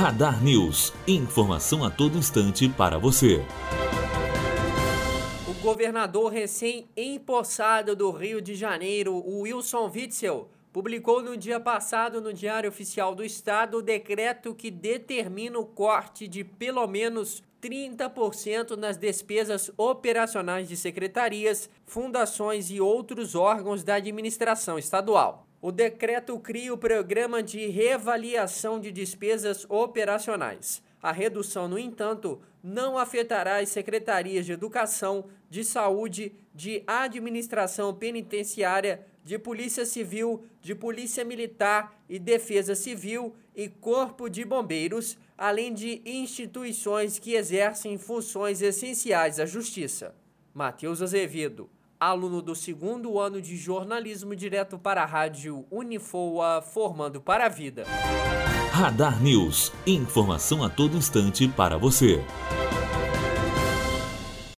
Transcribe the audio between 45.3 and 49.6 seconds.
além de instituições que exercem funções essenciais à